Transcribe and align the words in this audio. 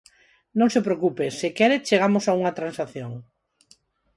Non 0.59 0.69
se 0.73 0.85
preocupe, 0.87 1.25
se 1.39 1.47
quere, 1.57 1.83
chegamos 1.87 2.25
a 2.27 2.33
unha 2.39 2.55
transacción. 2.59 3.11